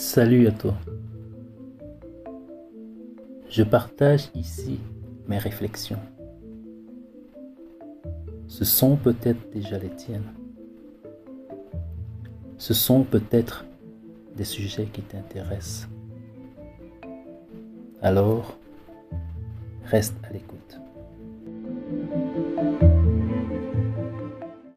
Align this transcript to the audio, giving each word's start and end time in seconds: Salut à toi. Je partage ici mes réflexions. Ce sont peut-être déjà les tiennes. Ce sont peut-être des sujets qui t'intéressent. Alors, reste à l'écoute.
Salut 0.00 0.48
à 0.48 0.50
toi. 0.50 0.74
Je 3.50 3.62
partage 3.62 4.30
ici 4.34 4.80
mes 5.28 5.36
réflexions. 5.36 6.00
Ce 8.48 8.64
sont 8.64 8.96
peut-être 8.96 9.50
déjà 9.50 9.76
les 9.76 9.90
tiennes. 9.90 10.32
Ce 12.56 12.72
sont 12.72 13.04
peut-être 13.04 13.66
des 14.36 14.44
sujets 14.44 14.86
qui 14.86 15.02
t'intéressent. 15.02 15.86
Alors, 18.00 18.56
reste 19.84 20.14
à 20.24 20.32
l'écoute. 20.32 20.79